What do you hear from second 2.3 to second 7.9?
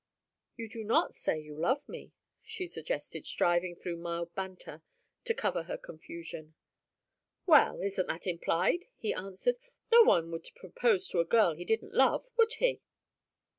she suggested, striving through mild banter to cover her confusion. "Well,